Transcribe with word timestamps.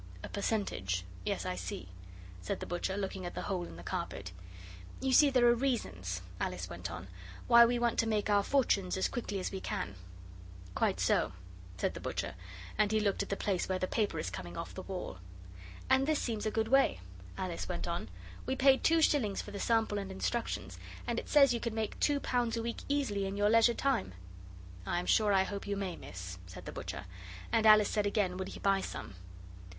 'A 0.23 0.29
percentage. 0.29 1.05
Yes, 1.27 1.45
I 1.45 1.55
see,' 1.55 1.89
said 2.41 2.59
the 2.59 2.65
butcher, 2.65 2.97
looking 2.97 3.23
at 3.27 3.35
the 3.35 3.43
hole 3.43 3.65
in 3.65 3.75
the 3.75 3.83
carpet. 3.83 4.31
'You 4.99 5.13
see 5.13 5.29
there 5.29 5.45
are 5.45 5.53
reasons,' 5.53 6.23
Alice 6.39 6.67
went 6.67 6.89
on, 6.89 7.07
'why 7.45 7.65
we 7.67 7.77
want 7.77 7.99
to 7.99 8.07
make 8.07 8.27
our 8.27 8.41
fortunes 8.41 8.97
as 8.97 9.07
quickly 9.07 9.39
as 9.39 9.51
we 9.51 9.61
can.' 9.61 9.93
'Quite 10.73 10.99
so,' 10.99 11.33
said 11.77 11.93
the 11.93 11.99
butcher, 11.99 12.33
and 12.79 12.91
he 12.91 12.99
looked 12.99 13.21
at 13.21 13.29
the 13.29 13.37
place 13.37 13.69
where 13.69 13.77
the 13.77 13.85
paper 13.85 14.17
is 14.17 14.31
coming 14.31 14.57
off 14.57 14.73
the 14.73 14.81
wall. 14.81 15.19
'And 15.87 16.07
this 16.07 16.17
seems 16.19 16.47
a 16.47 16.49
good 16.49 16.69
way,' 16.69 16.99
Alice 17.37 17.69
went 17.69 17.87
on. 17.87 18.09
'We 18.47 18.55
paid 18.55 18.83
two 18.83 19.03
shillings 19.03 19.43
for 19.43 19.51
the 19.51 19.59
sample 19.59 19.99
and 19.99 20.11
instructions, 20.11 20.79
and 21.05 21.19
it 21.19 21.29
says 21.29 21.53
you 21.53 21.59
can 21.59 21.75
make 21.75 21.99
two 21.99 22.19
pounds 22.19 22.57
a 22.57 22.63
week 22.63 22.81
easily 22.89 23.27
in 23.27 23.37
your 23.37 23.51
leisure 23.51 23.75
time.' 23.75 24.15
'I'm 24.83 25.05
sure 25.05 25.31
I 25.31 25.43
hope 25.43 25.67
you 25.67 25.77
may, 25.77 25.95
miss,' 25.95 26.39
said 26.47 26.65
the 26.65 26.71
butcher. 26.71 27.05
And 27.51 27.67
Alice 27.67 27.87
said 27.89 28.07
again 28.07 28.37
would 28.37 28.47
he 28.47 28.59
buy 28.59 28.81
some? 28.81 29.13